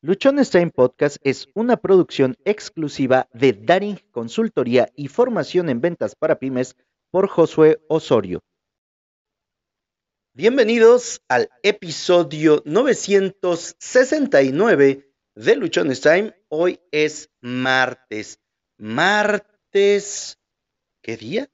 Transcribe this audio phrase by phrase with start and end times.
[0.00, 6.38] Luchones Time Podcast es una producción exclusiva de Daring Consultoría y Formación en Ventas para
[6.38, 6.76] Pymes
[7.10, 8.38] por Josué Osorio.
[10.34, 16.32] Bienvenidos al episodio 969 de Luchones Time.
[16.46, 18.38] Hoy es martes.
[18.76, 20.38] Martes.
[21.02, 21.50] ¿Qué día?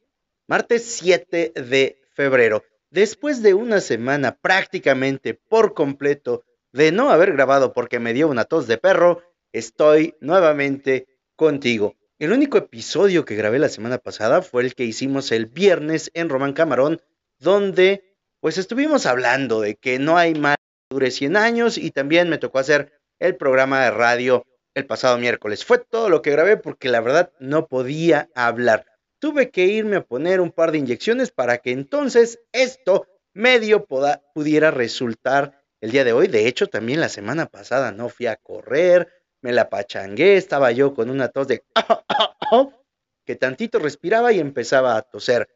[0.47, 2.63] Martes 7 de febrero.
[2.91, 8.45] Después de una semana prácticamente por completo de no haber grabado porque me dio una
[8.45, 11.07] tos de perro, estoy nuevamente
[11.37, 11.95] contigo.
[12.19, 16.29] El único episodio que grabé la semana pasada fue el que hicimos el viernes en
[16.29, 17.01] Román Camarón,
[17.39, 22.29] donde pues estuvimos hablando de que no hay mal que dure 100 años y también
[22.29, 25.65] me tocó hacer el programa de radio el pasado miércoles.
[25.65, 28.85] Fue todo lo que grabé porque la verdad no podía hablar.
[29.21, 33.87] Tuve que irme a poner un par de inyecciones para que entonces esto medio
[34.35, 36.29] pudiera resultar el día de hoy.
[36.29, 39.07] De hecho, también la semana pasada no fui a correr,
[39.43, 41.63] me la pachangué, estaba yo con una tos de
[43.27, 45.47] que tantito respiraba y empezaba a toser.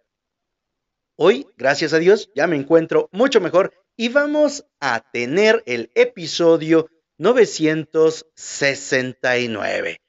[1.17, 6.91] Hoy, gracias a Dios, ya me encuentro mucho mejor y vamos a tener el episodio
[7.17, 10.03] 969.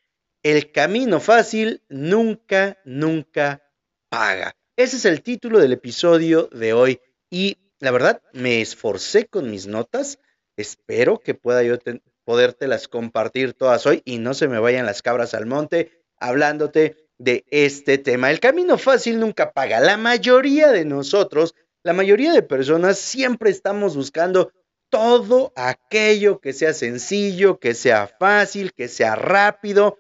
[0.43, 3.63] El camino fácil nunca, nunca
[4.09, 4.53] paga.
[4.75, 9.67] Ese es el título del episodio de hoy y la verdad, me esforcé con mis
[9.67, 10.19] notas.
[10.57, 11.77] Espero que pueda yo
[12.25, 17.45] podértelas compartir todas hoy y no se me vayan las cabras al monte hablándote de
[17.49, 18.29] este tema.
[18.29, 19.79] El camino fácil nunca paga.
[19.79, 24.51] La mayoría de nosotros, la mayoría de personas siempre estamos buscando
[24.89, 29.97] todo aquello que sea sencillo, que sea fácil, que sea rápido,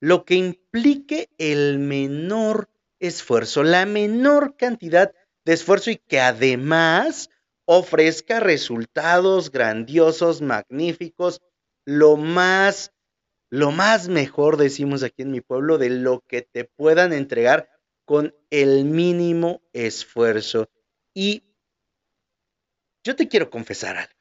[0.00, 5.12] lo que implique el menor esfuerzo, la menor cantidad
[5.52, 7.30] esfuerzo y que además
[7.64, 11.42] ofrezca resultados grandiosos, magníficos,
[11.84, 12.92] lo más,
[13.50, 17.68] lo más mejor, decimos aquí en mi pueblo, de lo que te puedan entregar
[18.04, 20.70] con el mínimo esfuerzo.
[21.12, 21.42] Y
[23.04, 24.20] yo te quiero confesar algo,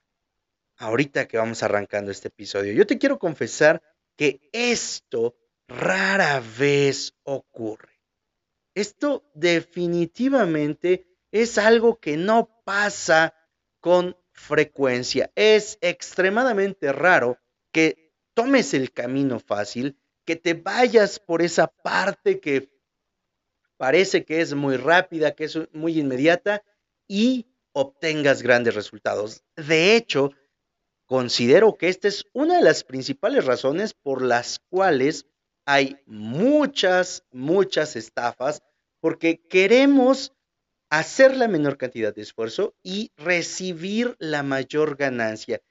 [0.77, 3.81] ahorita que vamos arrancando este episodio, yo te quiero confesar
[4.17, 5.37] que esto
[5.67, 8.01] rara vez ocurre.
[8.75, 13.33] Esto definitivamente es algo que no pasa
[13.79, 15.31] con frecuencia.
[15.35, 17.37] Es extremadamente raro
[17.71, 22.69] que tomes el camino fácil, que te vayas por esa parte que
[23.77, 26.63] parece que es muy rápida, que es muy inmediata
[27.07, 29.43] y obtengas grandes resultados.
[29.55, 30.31] De hecho,
[31.05, 35.25] considero que esta es una de las principales razones por las cuales
[35.65, 38.63] hay muchas, muchas estafas,
[38.99, 40.33] porque queremos
[40.89, 45.61] hacer la menor cantidad de esfuerzo y recibir la mayor ganancia.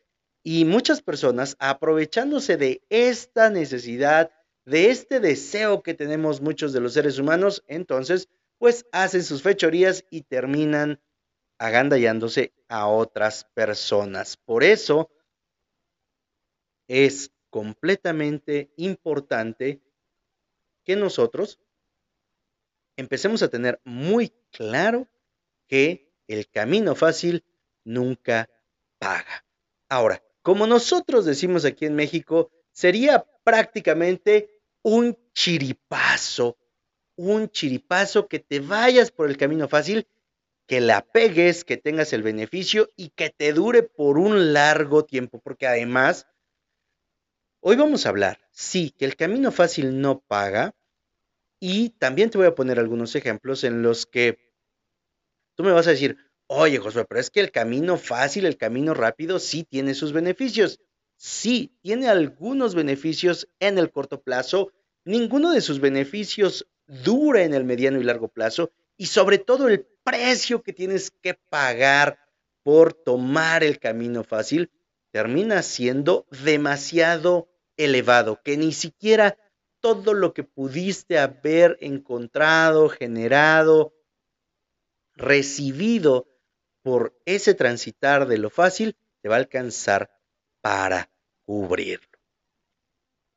[0.42, 4.30] Y muchas personas, aprovechándose de esta necesidad,
[4.64, 8.28] de este deseo que tenemos muchos de los seres humanos, entonces,
[8.58, 11.00] pues hacen sus fechorías y terminan
[11.58, 14.36] agandallándose a otras personas.
[14.36, 15.10] Por eso
[16.88, 19.80] es completamente importante
[20.84, 21.58] que nosotros
[22.96, 25.08] empecemos a tener muy claro
[25.66, 27.44] que el camino fácil
[27.84, 28.50] nunca
[28.98, 29.44] paga.
[29.88, 36.56] Ahora, como nosotros decimos aquí en México, sería prácticamente un chiripazo,
[37.16, 40.06] un chiripazo que te vayas por el camino fácil,
[40.66, 45.40] que la pegues, que tengas el beneficio y que te dure por un largo tiempo,
[45.40, 46.26] porque además,
[47.60, 50.74] hoy vamos a hablar, sí, que el camino fácil no paga,
[51.60, 54.38] y también te voy a poner algunos ejemplos en los que
[55.54, 58.94] tú me vas a decir, oye Josué, pero es que el camino fácil, el camino
[58.94, 60.80] rápido, sí tiene sus beneficios.
[61.16, 64.72] Sí, tiene algunos beneficios en el corto plazo.
[65.04, 68.70] Ninguno de sus beneficios dura en el mediano y largo plazo.
[68.98, 72.18] Y sobre todo el precio que tienes que pagar
[72.62, 74.70] por tomar el camino fácil
[75.10, 79.38] termina siendo demasiado elevado, que ni siquiera
[79.86, 83.94] todo lo que pudiste haber encontrado, generado,
[85.14, 86.26] recibido
[86.82, 90.10] por ese transitar de lo fácil, te va a alcanzar
[90.60, 91.08] para
[91.44, 92.18] cubrirlo.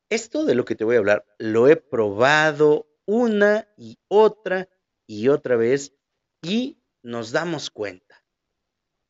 [0.10, 4.70] Esto de lo que te voy a hablar lo he probado una y otra
[5.06, 5.94] y otra vez
[6.42, 8.24] y nos damos cuenta.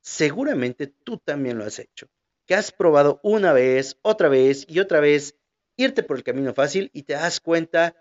[0.01, 2.09] Seguramente tú también lo has hecho,
[2.45, 5.38] que has probado una vez, otra vez y otra vez
[5.83, 7.95] irte por el camino fácil y te das cuenta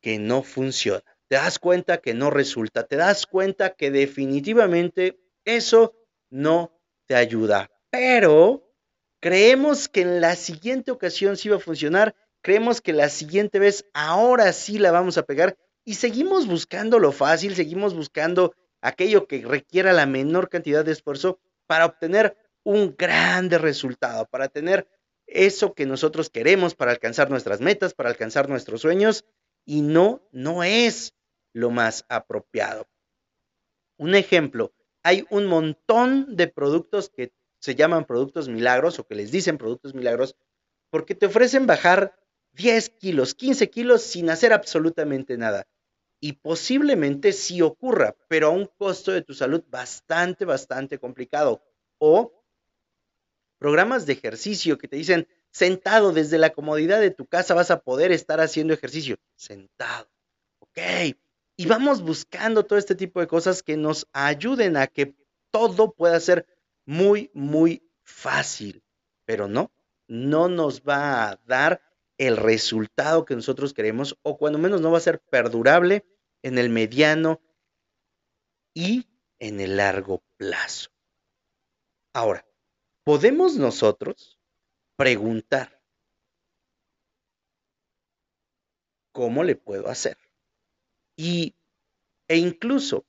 [0.00, 5.94] que no funciona, te das cuenta que no resulta, te das cuenta que definitivamente eso
[6.30, 6.72] no
[7.06, 7.70] te ayuda.
[7.90, 8.70] Pero
[9.20, 13.84] Creemos que en la siguiente ocasión sí va a funcionar, creemos que la siguiente vez
[13.92, 15.58] ahora sí la vamos a pegar.
[15.84, 21.38] Y seguimos buscando lo fácil, seguimos buscando aquello que requiera la menor cantidad de esfuerzo
[21.66, 24.88] para obtener un grande resultado, para tener
[25.32, 29.24] eso que nosotros queremos, para alcanzar nuestras metas, para alcanzar nuestros sueños,
[29.64, 31.14] y no, no es
[31.52, 32.88] lo más apropiado.
[33.98, 34.72] Un ejemplo,
[35.02, 39.94] hay un montón de productos que se llaman productos milagros o que les dicen productos
[39.94, 40.34] milagros
[40.90, 42.16] porque te ofrecen bajar
[42.52, 45.66] 10 kilos, 15 kilos sin hacer absolutamente nada.
[46.20, 51.62] Y posiblemente sí ocurra, pero a un costo de tu salud bastante, bastante complicado.
[51.98, 52.39] O
[53.60, 57.80] programas de ejercicio que te dicen, sentado desde la comodidad de tu casa vas a
[57.80, 59.18] poder estar haciendo ejercicio.
[59.36, 60.10] Sentado.
[60.58, 60.78] Ok.
[61.56, 65.14] Y vamos buscando todo este tipo de cosas que nos ayuden a que
[65.50, 66.46] todo pueda ser
[66.86, 68.82] muy, muy fácil.
[69.26, 69.70] Pero no,
[70.08, 71.82] no nos va a dar
[72.16, 76.06] el resultado que nosotros queremos o cuando menos no va a ser perdurable
[76.42, 77.42] en el mediano
[78.72, 79.06] y
[79.38, 80.90] en el largo plazo.
[82.14, 82.46] Ahora,
[83.10, 84.38] podemos nosotros
[84.94, 85.82] preguntar,
[89.10, 90.16] ¿cómo le puedo hacer?
[91.16, 91.56] Y,
[92.28, 93.06] e incluso,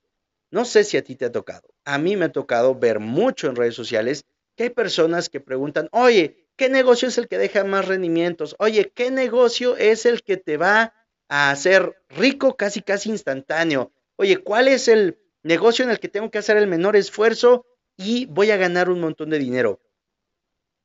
[0.51, 3.47] no sé si a ti te ha tocado, a mí me ha tocado ver mucho
[3.47, 4.25] en redes sociales
[4.55, 8.55] que hay personas que preguntan, oye, ¿qué negocio es el que deja más rendimientos?
[8.59, 10.95] Oye, ¿qué negocio es el que te va
[11.29, 13.93] a hacer rico casi, casi instantáneo?
[14.15, 18.25] Oye, ¿cuál es el negocio en el que tengo que hacer el menor esfuerzo y
[18.25, 19.79] voy a ganar un montón de dinero?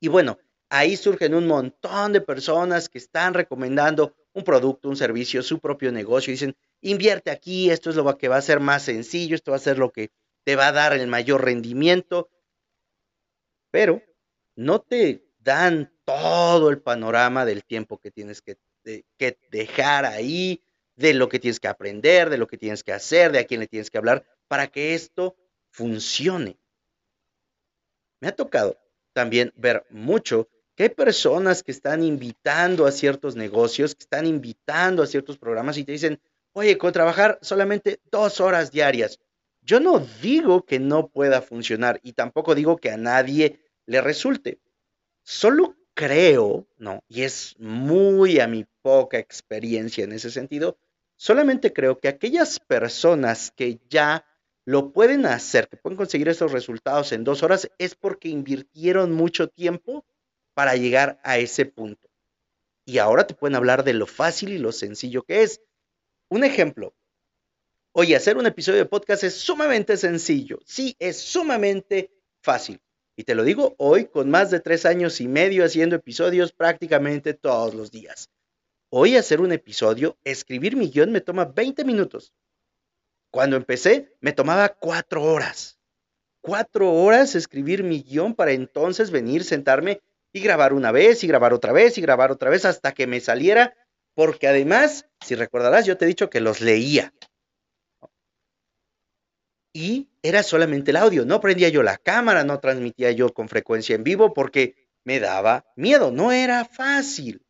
[0.01, 0.39] Y bueno,
[0.69, 5.93] ahí surgen un montón de personas que están recomendando un producto, un servicio, su propio
[5.93, 6.31] negocio.
[6.31, 9.61] Dicen, invierte aquí, esto es lo que va a ser más sencillo, esto va a
[9.61, 10.11] ser lo que
[10.45, 12.29] te va a dar el mayor rendimiento.
[13.71, 14.03] Pero
[14.55, 18.59] no te dan todo el panorama del tiempo que tienes que,
[19.17, 20.63] que dejar ahí,
[20.97, 23.61] de lo que tienes que aprender, de lo que tienes que hacer, de a quién
[23.61, 25.37] le tienes que hablar, para que esto
[25.71, 26.59] funcione.
[28.21, 28.79] Me ha tocado
[29.17, 35.03] también ver mucho que hay personas que están invitando a ciertos negocios, que están invitando
[35.03, 36.21] a ciertos programas y te dicen,
[36.53, 39.19] oye, con trabajar solamente dos horas diarias.
[39.63, 44.61] Yo no digo que no pueda funcionar y tampoco digo que a nadie le resulte.
[45.23, 47.03] Solo creo, ¿no?
[47.09, 50.77] Y es muy a mi poca experiencia en ese sentido,
[51.17, 54.27] solamente creo que aquellas personas que ya
[54.67, 59.49] lo pueden hacer, que pueden conseguir esos resultados en dos horas, es porque invirtieron mucho
[59.49, 60.05] tiempo
[60.55, 62.11] para llegar a ese punto.
[62.85, 65.61] Y ahora te pueden hablar de lo fácil y lo sencillo que es.
[66.29, 66.95] Un ejemplo.
[67.93, 70.59] Oye, hacer un episodio de podcast es sumamente sencillo.
[70.67, 72.11] Sí, es sumamente
[72.43, 72.81] fácil.
[73.17, 77.35] Y te lo digo hoy con más de tres años y medio haciendo episodios prácticamente
[77.35, 78.31] todos los días.
[78.91, 82.33] Hoy hacer un episodio, escribir mi guion me toma 20 minutos.
[83.37, 85.79] Cuando empecé, me tomaba cuatro horas.
[86.41, 90.01] Cuatro horas escribir mi guion para entonces venir, sentarme
[90.33, 93.21] y grabar una vez y grabar otra vez y grabar otra vez hasta que me
[93.21, 93.77] saliera,
[94.15, 97.13] porque además, si recordarás, yo te he dicho que los leía.
[99.75, 103.97] Y era solamente el audio, no prendía yo la cámara, no transmitía yo con frecuencia
[103.97, 107.45] en vivo porque me daba miedo, no era fácil.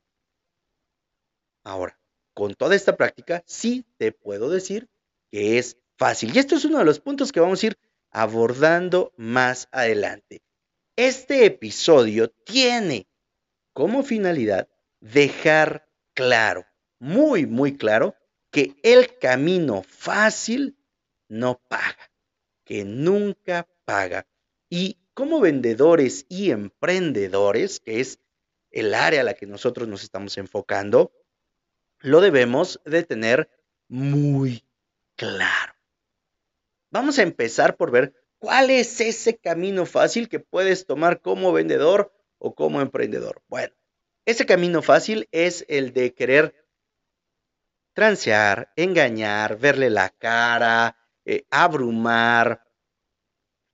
[1.63, 1.97] Ahora,
[2.35, 4.89] con toda esta práctica, sí te puedo decir
[5.31, 6.35] que es fácil.
[6.35, 7.79] Y esto es uno de los puntos que vamos a ir
[8.11, 10.43] abordando más adelante.
[10.97, 13.07] Este episodio tiene
[13.73, 14.69] como finalidad
[15.01, 16.65] dejar claro,
[16.99, 18.15] muy, muy claro,
[18.51, 20.79] que el camino fácil
[21.29, 22.11] no paga,
[22.65, 24.27] que nunca paga.
[24.71, 28.19] Y como vendedores y emprendedores, que es
[28.71, 31.13] el área a la que nosotros nos estamos enfocando,
[32.01, 33.51] lo debemos de tener
[33.89, 34.66] muy
[35.17, 35.75] claro.
[36.91, 42.13] Vamos a empezar por ver ¿Cuál es ese camino fácil que puedes tomar como vendedor
[42.39, 43.43] o como emprendedor?
[43.49, 43.75] Bueno,
[44.27, 46.55] ese camino fácil es el de querer
[47.95, 52.63] transear, engañar, verle la cara, eh, abrumar.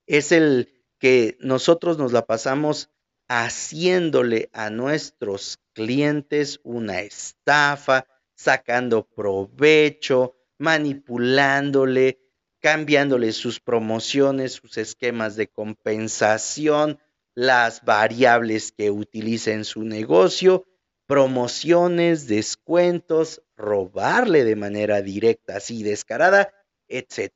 [0.06, 2.88] Es el que nosotros nos la pasamos
[3.28, 12.20] haciéndole a nuestros clientes una estafa, sacando provecho, manipulándole,
[12.60, 17.00] cambiándole sus promociones, sus esquemas de compensación,
[17.34, 20.64] las variables que utiliza en su negocio,
[21.06, 26.54] promociones, descuentos, robarle de manera directa, así descarada,
[26.86, 27.32] etc.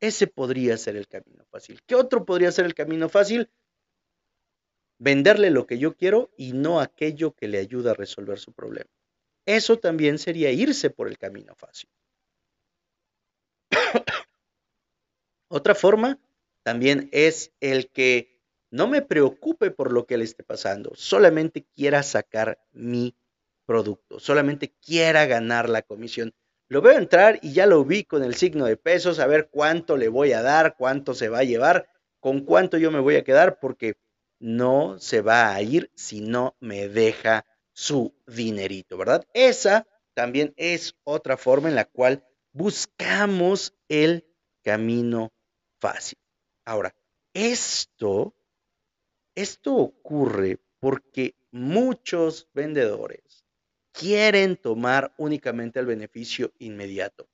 [0.00, 1.80] Ese podría ser el camino fácil.
[1.86, 3.50] ¿Qué otro podría ser el camino fácil?
[4.98, 8.90] venderle lo que yo quiero y no aquello que le ayuda a resolver su problema.
[9.44, 11.90] Eso también sería irse por el camino fácil.
[15.48, 16.18] Otra forma
[16.62, 22.02] también es el que no me preocupe por lo que le esté pasando, solamente quiera
[22.02, 23.16] sacar mi
[23.64, 26.34] producto, solamente quiera ganar la comisión.
[26.68, 29.96] Lo veo entrar y ya lo vi con el signo de pesos, a ver cuánto
[29.96, 33.24] le voy a dar, cuánto se va a llevar, con cuánto yo me voy a
[33.24, 33.96] quedar, porque
[34.40, 39.24] no se va a ir si no me deja su dinerito, ¿verdad?
[39.32, 42.24] Esa también es otra forma en la cual
[42.56, 44.24] buscamos el
[44.62, 45.32] camino
[45.78, 46.18] fácil.
[46.64, 46.94] Ahora,
[47.34, 48.34] esto,
[49.34, 53.44] esto ocurre porque muchos vendedores
[53.92, 57.28] quieren tomar únicamente el beneficio inmediato.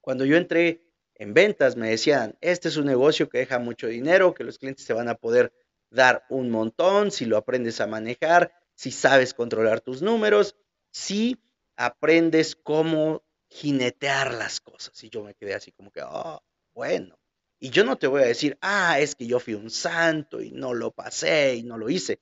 [0.00, 4.32] Cuando yo entré en ventas me decían, este es un negocio que deja mucho dinero,
[4.32, 5.52] que los clientes se van a poder
[5.90, 10.56] dar un montón si lo aprendes a manejar, si sabes controlar tus números,
[10.90, 11.36] si
[11.76, 15.02] aprendes cómo jinetear las cosas.
[15.02, 16.42] Y yo me quedé así como que, oh,
[16.74, 17.18] bueno.
[17.60, 20.52] Y yo no te voy a decir, ah, es que yo fui un santo y
[20.52, 22.20] no lo pasé y no lo hice.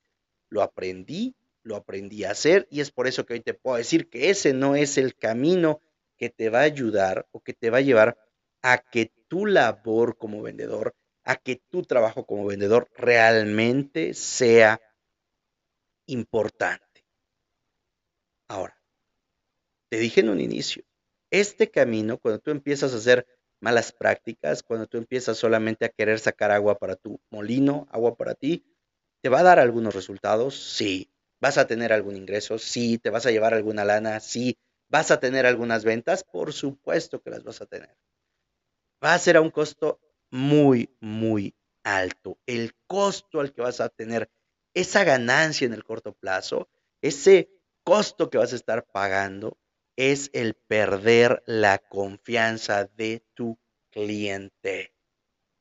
[0.49, 4.09] Lo aprendí, lo aprendí a hacer y es por eso que hoy te puedo decir
[4.09, 5.81] que ese no es el camino
[6.17, 8.17] que te va a ayudar o que te va a llevar
[8.63, 14.81] a que tu labor como vendedor, a que tu trabajo como vendedor realmente sea
[16.07, 17.05] importante.
[18.49, 18.81] Ahora,
[19.89, 20.85] te dije en un inicio,
[21.31, 23.27] este camino, cuando tú empiezas a hacer
[23.61, 28.35] malas prácticas, cuando tú empiezas solamente a querer sacar agua para tu molino, agua para
[28.35, 28.65] ti,
[29.23, 30.57] ¿te va a dar algunos resultados?
[30.57, 31.11] Sí.
[31.41, 32.59] ¿Vas a tener algún ingreso?
[32.59, 32.99] Sí.
[32.99, 34.21] ¿Te vas a llevar alguna lana?
[34.21, 34.59] Sí.
[34.89, 36.25] ¿Vas a tener algunas ventas?
[36.25, 37.97] Por supuesto que las vas a tener.
[39.05, 42.39] Va a ser a un costo muy, muy alto.
[42.47, 44.31] El costo al que vas a tener
[44.75, 46.69] esa ganancia en el corto plazo,
[47.01, 47.51] ese
[47.85, 49.59] costo que vas a estar pagando,
[49.97, 53.59] es el perder la confianza de tu
[53.91, 54.95] cliente.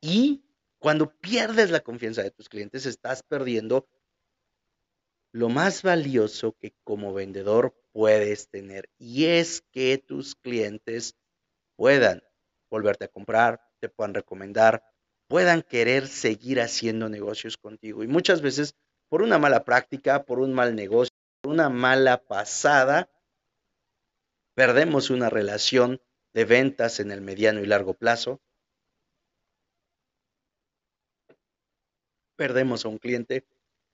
[0.02, 0.46] Y
[0.78, 3.88] cuando pierdes la confianza de tus clientes, estás perdiendo
[5.32, 8.90] lo más valioso que como vendedor puedes tener.
[8.98, 11.16] Y es que tus clientes
[11.76, 12.24] puedan
[12.70, 14.84] volverte a comprar, te puedan recomendar,
[15.28, 18.04] puedan querer seguir haciendo negocios contigo.
[18.04, 18.76] Y muchas veces
[19.10, 23.10] por una mala práctica, por un mal negocio, por una mala pasada,
[24.56, 26.02] perdemos una relación
[26.34, 28.42] de ventas en el mediano y largo plazo,
[32.36, 33.46] perdemos a un cliente,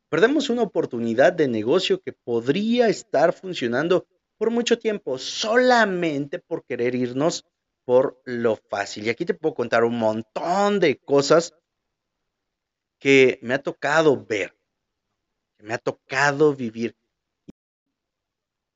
[0.10, 6.96] perdemos una oportunidad de negocio que podría estar funcionando por mucho tiempo solamente por querer
[6.96, 7.46] irnos
[7.86, 9.06] por lo fácil.
[9.06, 11.54] Y aquí te puedo contar un montón de cosas
[13.00, 14.56] que me ha tocado ver,
[15.58, 16.96] que me ha tocado vivir.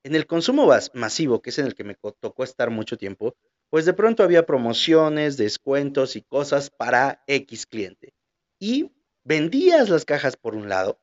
[0.05, 3.35] En el consumo masivo, que es en el que me tocó estar mucho tiempo,
[3.71, 8.13] pues de pronto había promociones, descuentos y cosas para X cliente.
[8.59, 8.91] Y
[9.23, 11.01] vendías las cajas por un lado,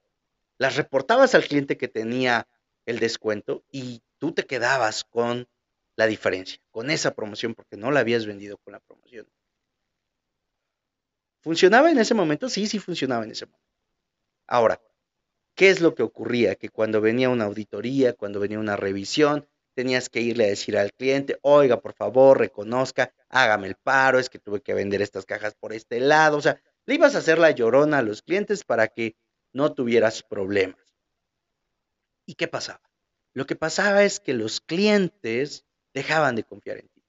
[0.56, 2.47] las reportabas al cliente que tenía
[2.87, 5.49] el descuento y tú te quedabas con
[5.97, 9.26] la diferencia, con esa promoción, porque no la habías vendido con la promoción.
[11.40, 12.49] ¿Funcionaba en ese momento?
[12.49, 13.66] Sí, sí funcionaba en ese momento.
[14.47, 14.80] Ahora,
[15.54, 16.54] ¿Qué es lo que ocurría?
[16.54, 20.92] Que cuando venía una auditoría, cuando venía una revisión, tenías que irle a decir al
[20.92, 25.54] cliente, oiga, por favor, reconozca, hágame el paro, es que tuve que vender estas cajas
[25.54, 26.38] por este lado.
[26.38, 29.16] O sea, le ibas a hacer la llorona a los clientes para que
[29.52, 30.80] no tuvieras problemas.
[32.26, 32.80] ¿Y qué pasaba?
[33.35, 37.04] Lo que pasaba es que los clientes dejaban de confiar en ti.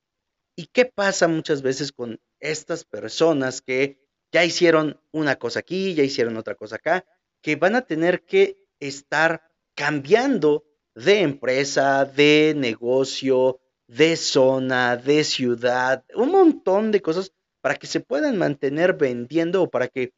[0.55, 3.99] ¿Y qué pasa muchas veces con estas personas que
[4.31, 7.05] ya hicieron una cosa aquí, ya hicieron otra cosa acá,
[7.43, 9.43] que van a tener que estar
[9.75, 10.63] cambiando
[10.95, 17.99] de empresa, de negocio, de zona, de ciudad, un montón de cosas para que se
[17.99, 20.13] puedan mantener vendiendo o para que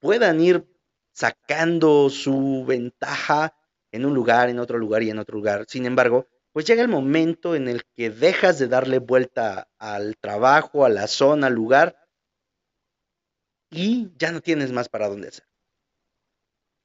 [0.00, 0.66] puedan ir
[1.12, 3.54] sacando su ventaja
[3.92, 5.66] en un lugar, en otro lugar y en otro lugar.
[5.68, 10.84] Sin embargo, pues llega el momento en el que dejas de darle vuelta al trabajo,
[10.84, 11.96] a la zona, al lugar,
[13.70, 15.44] y ya no tienes más para dónde hacer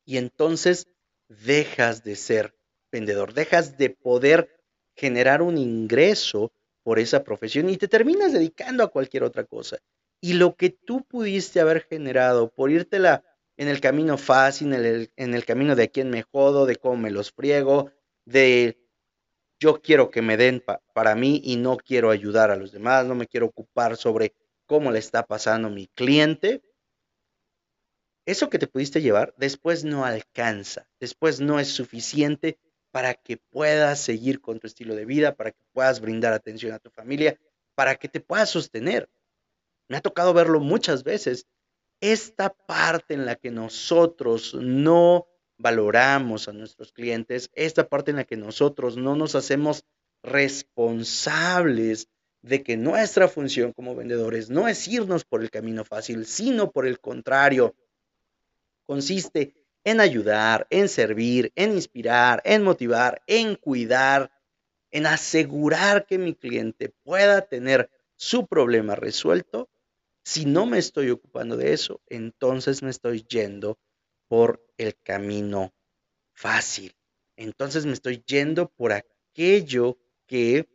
[0.05, 0.87] y entonces
[1.27, 2.55] dejas de ser
[2.91, 4.49] vendedor, dejas de poder
[4.95, 6.51] generar un ingreso
[6.83, 9.77] por esa profesión y te terminas dedicando a cualquier otra cosa.
[10.19, 13.23] Y lo que tú pudiste haber generado por írtela
[13.57, 16.75] en el camino fácil, en el, en el camino de a quién me jodo, de
[16.75, 17.91] cómo me los friego,
[18.25, 18.77] de
[19.59, 23.13] yo quiero que me den para mí y no quiero ayudar a los demás, no
[23.13, 24.33] me quiero ocupar sobre
[24.65, 26.63] cómo le está pasando mi cliente,
[28.25, 32.57] eso que te pudiste llevar después no alcanza, después no es suficiente
[32.91, 36.79] para que puedas seguir con tu estilo de vida, para que puedas brindar atención a
[36.79, 37.39] tu familia,
[37.75, 39.09] para que te puedas sostener.
[39.87, 41.47] Me ha tocado verlo muchas veces.
[42.01, 48.23] Esta parte en la que nosotros no valoramos a nuestros clientes, esta parte en la
[48.25, 49.85] que nosotros no nos hacemos
[50.23, 52.07] responsables
[52.41, 56.87] de que nuestra función como vendedores no es irnos por el camino fácil, sino por
[56.87, 57.75] el contrario,
[58.91, 59.53] consiste
[59.85, 64.33] en ayudar, en servir, en inspirar, en motivar, en cuidar,
[64.91, 69.69] en asegurar que mi cliente pueda tener su problema resuelto.
[70.25, 73.79] Si no me estoy ocupando de eso, entonces me estoy yendo
[74.27, 75.73] por el camino
[76.33, 76.93] fácil.
[77.37, 80.67] Entonces me estoy yendo por aquello que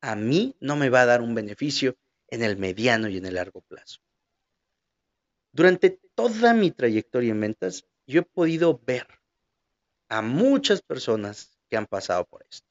[0.00, 1.96] a mí no me va a dar un beneficio
[2.26, 4.00] en el mediano y en el largo plazo.
[5.58, 9.08] Durante toda mi trayectoria en ventas, yo he podido ver
[10.08, 12.68] a muchas personas que han pasado por esto.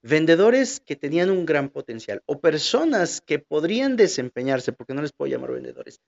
[0.00, 5.32] Vendedores que tenían un gran potencial o personas que podrían desempeñarse, porque no les puedo
[5.32, 6.00] llamar vendedores,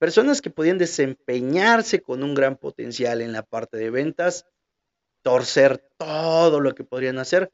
[0.00, 4.46] personas que podían desempeñarse con un gran potencial en la parte de ventas,
[5.22, 7.52] torcer todo lo que podrían hacer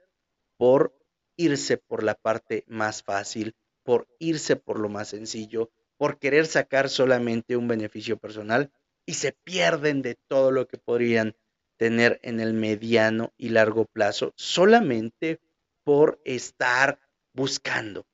[0.57, 0.99] por
[1.37, 6.89] irse por la parte más fácil, por irse por lo más sencillo, por querer sacar
[6.89, 8.73] solamente un beneficio personal
[9.05, 11.37] y se pierden de todo lo que podrían
[11.77, 15.43] tener en el mediano y largo plazo solamente
[15.85, 16.99] por estar
[17.35, 18.07] buscando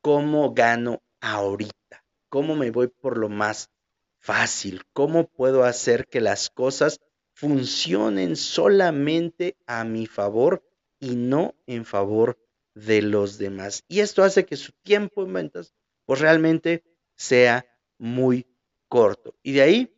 [0.00, 3.70] cómo gano ahorita, cómo me voy por lo más
[4.18, 6.98] fácil, cómo puedo hacer que las cosas
[7.34, 12.36] funcionen solamente a mi favor y no en favor
[12.74, 13.84] de los demás.
[13.86, 15.72] Y esto hace que su tiempo en ventas,
[16.04, 16.82] pues realmente
[17.22, 17.64] sea
[17.98, 18.46] muy
[18.88, 19.36] corto.
[19.42, 19.96] Y de ahí,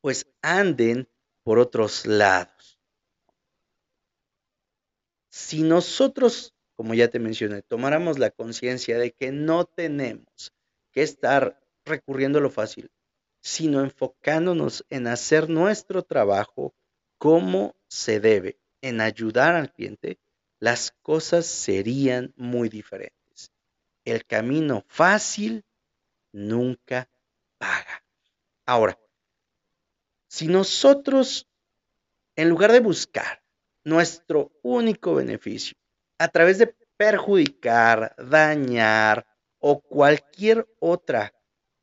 [0.00, 1.08] pues anden
[1.42, 2.78] por otros lados.
[5.30, 10.52] Si nosotros, como ya te mencioné, tomáramos la conciencia de que no tenemos
[10.92, 12.90] que estar recurriendo a lo fácil,
[13.42, 16.74] sino enfocándonos en hacer nuestro trabajo
[17.18, 20.18] como se debe, en ayudar al cliente,
[20.60, 23.50] las cosas serían muy diferentes.
[24.04, 25.64] El camino fácil
[26.34, 27.08] nunca
[27.58, 28.04] paga.
[28.66, 28.98] Ahora,
[30.28, 31.48] si nosotros,
[32.36, 33.42] en lugar de buscar
[33.84, 35.76] nuestro único beneficio
[36.18, 39.26] a través de perjudicar, dañar
[39.58, 41.32] o cualquier otra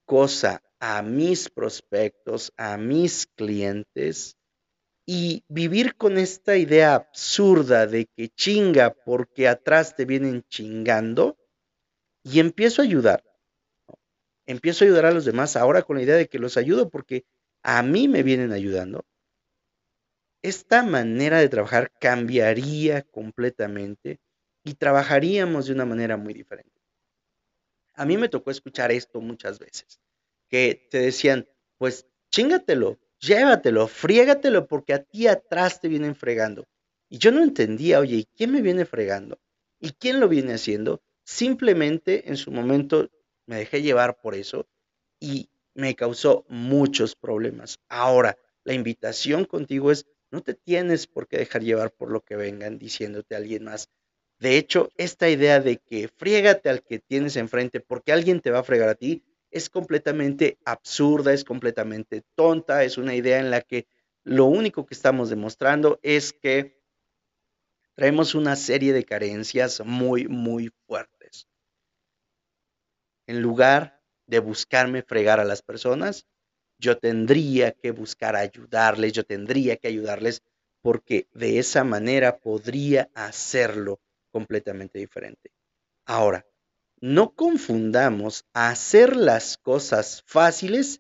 [0.06, 4.36] cosa a mis prospectos, a mis clientes,
[5.06, 11.38] y vivir con esta idea absurda de que chinga porque atrás te vienen chingando
[12.24, 13.24] y empiezo a ayudar.
[14.52, 17.26] Empiezo a ayudar a los demás ahora con la idea de que los ayudo porque
[17.64, 19.06] a mí me vienen ayudando.
[20.42, 24.20] Esta manera de trabajar cambiaría completamente
[24.64, 26.82] y trabajaríamos de una manera muy diferente.
[27.94, 30.00] A mí me tocó escuchar esto muchas veces,
[30.50, 36.68] que te decían, pues chingatelo, llévatelo, friégatelo porque a ti atrás te vienen fregando.
[37.08, 39.40] Y yo no entendía, oye, ¿y quién me viene fregando?
[39.80, 41.02] ¿Y quién lo viene haciendo?
[41.24, 43.10] Simplemente en su momento
[43.46, 44.68] me dejé llevar por eso
[45.20, 47.80] y me causó muchos problemas.
[47.90, 52.36] Ahora, la invitación contigo es, no te tienes por qué dejar llevar por lo que
[52.36, 53.90] vengan diciéndote a alguien más.
[54.40, 58.60] De hecho, esta idea de que friégate al que tienes enfrente porque alguien te va
[58.60, 63.62] a fregar a ti, es completamente absurda, es completamente tonta, es una idea en la
[63.62, 63.86] que
[64.24, 66.82] lo único que estamos demostrando es que
[67.94, 71.21] traemos una serie de carencias muy, muy fuertes.
[73.32, 76.26] En lugar de buscarme fregar a las personas,
[76.78, 80.44] yo tendría que buscar ayudarles, yo tendría que ayudarles
[80.82, 85.54] porque de esa manera podría hacerlo completamente diferente.
[86.06, 86.46] Ahora,
[87.00, 91.00] no confundamos hacer las cosas fáciles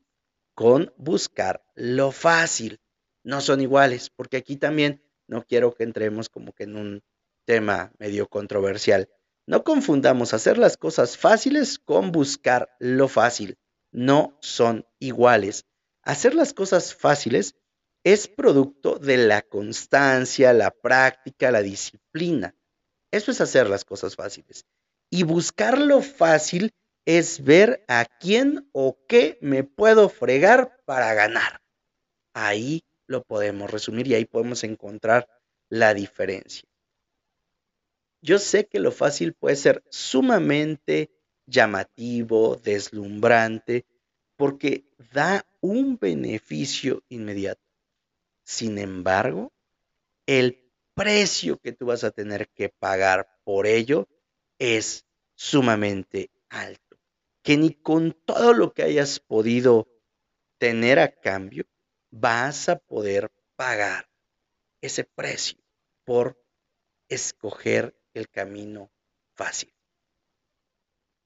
[0.56, 2.80] con buscar lo fácil.
[3.24, 7.04] No son iguales, porque aquí también no quiero que entremos como que en un
[7.44, 9.10] tema medio controversial.
[9.48, 13.58] No confundamos hacer las cosas fáciles con buscar lo fácil.
[13.92, 15.66] No son iguales.
[16.04, 17.56] Hacer las cosas fáciles
[18.04, 22.56] es producto de la constancia, la práctica, la disciplina.
[23.12, 24.66] Eso es hacer las cosas fáciles.
[25.10, 26.72] Y buscar lo fácil
[27.06, 31.62] es ver a quién o qué me puedo fregar para ganar.
[32.34, 35.28] Ahí lo podemos resumir y ahí podemos encontrar
[35.70, 36.71] la diferencia.
[38.22, 41.10] Yo sé que lo fácil puede ser sumamente
[41.48, 43.86] llamativo, deslumbrante,
[44.36, 47.62] porque da un beneficio inmediato.
[48.44, 49.52] Sin embargo,
[50.28, 54.08] el precio que tú vas a tener que pagar por ello
[54.60, 55.06] es
[55.36, 57.00] sumamente alto,
[57.42, 59.88] que ni con todo lo que hayas podido
[60.60, 61.66] tener a cambio
[62.12, 64.08] vas a poder pagar
[64.82, 65.58] ese precio
[66.04, 66.40] por
[67.10, 68.92] escoger el camino
[69.36, 69.74] fácil.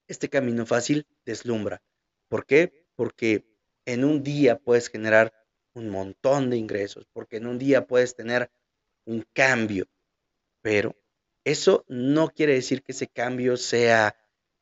[0.08, 1.82] Este camino fácil deslumbra.
[2.28, 2.86] ¿Por qué?
[2.94, 3.44] Porque
[3.84, 5.32] en un día puedes generar
[5.74, 8.50] un montón de ingresos, porque en un día puedes tener
[9.04, 9.86] un cambio,
[10.62, 10.96] pero
[11.44, 14.16] eso no quiere decir que ese cambio sea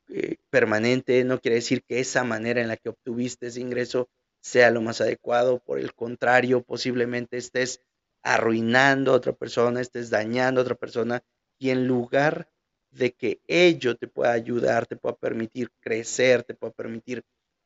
[0.08, 4.10] eh, permanente, no quiere decir que esa manera en la que obtuviste ese ingreso
[4.40, 7.80] sea lo más adecuado, por el contrario, posiblemente estés
[8.22, 11.22] arruinando a otra persona, estés dañando a otra persona
[11.58, 12.48] y en lugar
[12.90, 17.24] de que ello te pueda ayudar, te pueda permitir crecer, te pueda permitir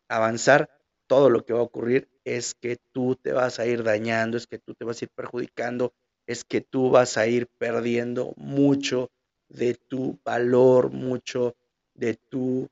[0.08, 0.70] avanzar,
[1.06, 4.46] todo lo que va a ocurrir es que tú te vas a ir dañando, es
[4.46, 5.92] que tú te vas a ir perjudicando,
[6.26, 9.10] es que tú vas a ir perdiendo mucho
[9.48, 11.56] de tu valor, mucho
[11.94, 12.68] de tu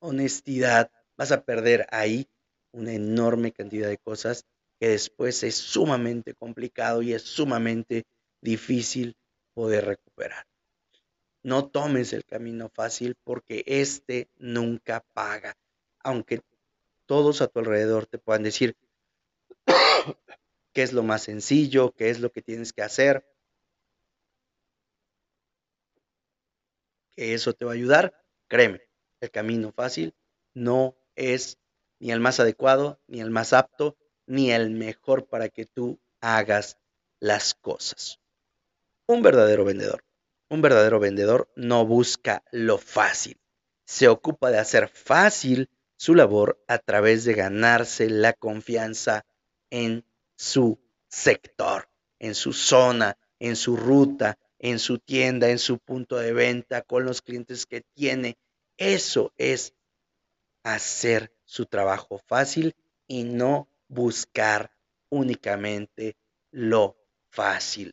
[0.00, 0.90] honestidad.
[1.16, 2.26] Vas a perder ahí
[2.72, 4.46] una enorme cantidad de cosas
[4.78, 8.04] que después es sumamente complicado y es sumamente
[8.40, 9.14] difícil
[9.54, 10.46] poder recuperar.
[11.42, 15.56] No tomes el camino fácil porque este nunca paga.
[16.00, 16.42] Aunque
[17.06, 18.76] todos a tu alrededor te puedan decir
[20.72, 23.26] qué es lo más sencillo, qué es lo que tienes que hacer,
[27.16, 28.82] que eso te va a ayudar, créeme,
[29.20, 30.14] el camino fácil
[30.54, 31.58] no es
[31.98, 36.78] ni el más adecuado, ni el más apto, ni el mejor para que tú hagas
[37.18, 38.19] las cosas.
[39.10, 40.04] Un verdadero vendedor.
[40.48, 43.40] Un verdadero vendedor no busca lo fácil.
[43.84, 49.26] Se ocupa de hacer fácil su labor a través de ganarse la confianza
[49.68, 50.04] en
[50.36, 51.88] su sector,
[52.20, 57.04] en su zona, en su ruta, en su tienda, en su punto de venta, con
[57.04, 58.38] los clientes que tiene.
[58.76, 59.74] Eso es
[60.62, 62.76] hacer su trabajo fácil
[63.08, 64.70] y no buscar
[65.08, 66.16] únicamente
[66.52, 66.96] lo
[67.28, 67.92] fácil.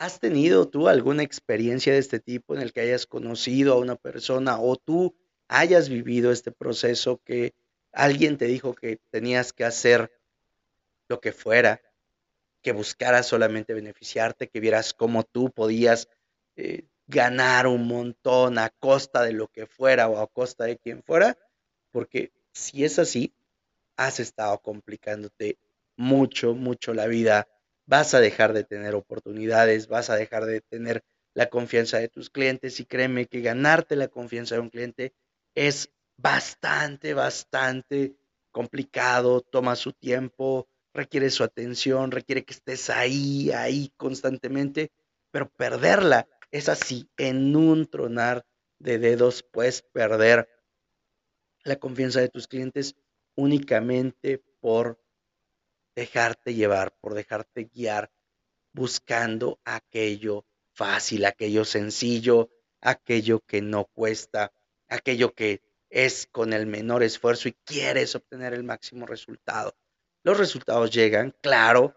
[0.00, 3.96] ¿Has tenido tú alguna experiencia de este tipo en el que hayas conocido a una
[3.96, 5.14] persona o tú
[5.46, 7.52] hayas vivido este proceso que
[7.92, 10.10] alguien te dijo que tenías que hacer
[11.06, 11.82] lo que fuera,
[12.62, 16.08] que buscaras solamente beneficiarte, que vieras cómo tú podías
[16.56, 21.02] eh, ganar un montón a costa de lo que fuera o a costa de quien
[21.02, 21.36] fuera,
[21.90, 23.34] porque si es así,
[23.96, 25.58] has estado complicándote
[25.94, 27.48] mucho, mucho la vida,
[27.90, 31.02] vas a dejar de tener oportunidades, vas a dejar de tener
[31.34, 35.12] la confianza de tus clientes y créeme que ganarte la confianza de un cliente
[35.56, 38.14] es bastante, bastante
[38.52, 44.92] complicado, toma su tiempo, requiere su atención, requiere que estés ahí, ahí constantemente,
[45.32, 48.46] pero perderla es así, en un tronar
[48.78, 50.48] de dedos puedes perder
[51.64, 52.94] la confianza de tus clientes
[53.34, 54.99] únicamente por
[55.94, 58.10] dejarte llevar, por dejarte guiar,
[58.72, 62.50] buscando aquello fácil, aquello sencillo,
[62.80, 64.52] aquello que no cuesta,
[64.88, 69.76] aquello que es con el menor esfuerzo y quieres obtener el máximo resultado.
[70.22, 71.96] Los resultados llegan, claro,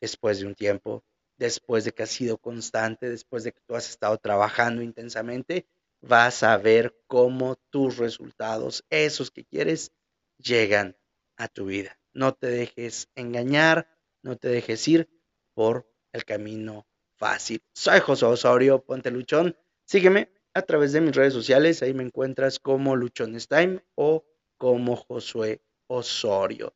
[0.00, 1.04] después de un tiempo,
[1.38, 5.66] después de que has sido constante, después de que tú has estado trabajando intensamente,
[6.00, 9.92] vas a ver cómo tus resultados, esos que quieres,
[10.38, 10.96] llegan
[11.36, 11.98] a tu vida.
[12.12, 13.88] No te dejes engañar,
[14.22, 15.08] no te dejes ir
[15.54, 17.62] por el camino fácil.
[17.72, 19.56] Soy José Osorio, ponte luchón.
[19.84, 21.82] Sígueme a través de mis redes sociales.
[21.82, 24.24] Ahí me encuentras como Luchones Time o
[24.58, 26.74] como Josué Osorio.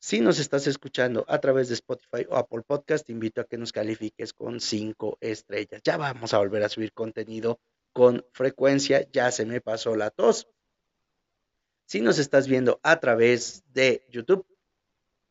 [0.00, 3.58] Si nos estás escuchando a través de Spotify o Apple Podcast, te invito a que
[3.58, 5.82] nos califiques con cinco estrellas.
[5.82, 7.60] Ya vamos a volver a subir contenido
[7.92, 9.08] con frecuencia.
[9.10, 10.46] Ya se me pasó la tos.
[11.88, 14.46] Si nos estás viendo a través de YouTube,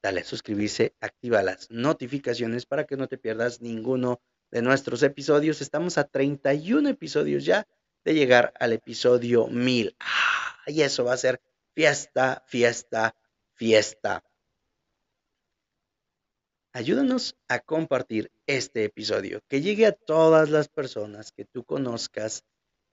[0.02, 5.62] dale a suscribirse, activa las notificaciones para que no te pierdas ninguno de nuestros episodios.
[5.62, 7.68] Estamos a 31 episodios ya
[8.04, 9.98] de llegar al episodio 1000.
[10.00, 11.40] Ah, y eso va a ser
[11.76, 13.16] fiesta, fiesta,
[13.54, 14.24] fiesta.
[16.74, 22.44] Ayúdanos a compartir este episodio, que llegue a todas las personas que tú conozcas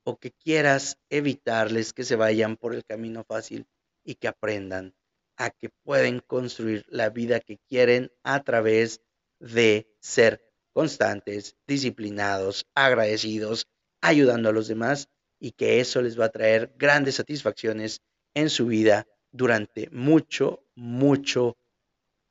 [0.05, 3.67] o que quieras evitarles que se vayan por el camino fácil
[4.03, 4.95] y que aprendan
[5.35, 9.01] a que pueden construir la vida que quieren a través
[9.39, 10.41] de ser
[10.73, 13.67] constantes, disciplinados, agradecidos,
[14.01, 18.01] ayudando a los demás y que eso les va a traer grandes satisfacciones
[18.33, 21.57] en su vida durante mucho, mucho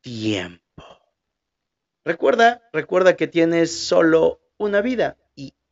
[0.01, 0.63] tiempo.
[2.05, 5.19] Recuerda, recuerda que tienes solo una vida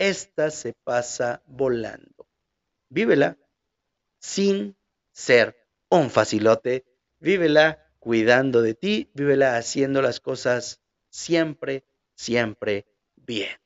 [0.02, 2.26] esta se pasa volando.
[2.88, 3.38] Vívela
[4.18, 4.76] sin
[5.12, 5.56] ser
[5.90, 6.84] un facilote,
[7.20, 11.84] vívela cuidando de ti, vívela haciendo las cosas siempre,
[12.16, 13.56] siempre bien.